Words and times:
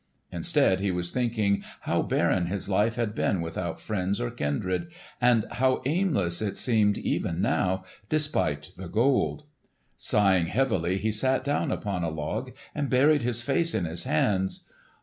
Instead, 0.31 0.79
he 0.79 0.89
was 0.89 1.11
thinking 1.11 1.63
how 1.81 2.01
barren 2.01 2.47
his 2.47 2.67
life 2.67 2.95
had 2.95 3.13
been 3.13 3.39
without 3.39 3.79
friends 3.79 4.19
or 4.19 4.31
kindred, 4.31 4.87
and 5.21 5.45
how 5.51 5.79
aimless 5.85 6.41
it 6.41 6.57
seemed 6.57 6.97
even 6.97 7.39
now, 7.39 7.83
despite 8.09 8.71
the 8.77 8.87
Gold. 8.89 9.43
Sighing 9.97 10.47
heavily 10.47 10.97
he 10.97 11.11
sat 11.11 11.43
down 11.43 11.69
upon 11.71 12.03
a 12.03 12.09
log 12.09 12.51
and 12.73 12.89
buried 12.89 13.21
his 13.21 13.43
face 13.43 13.75
in 13.75 13.85
his 13.85 14.05
hands. 14.05 14.65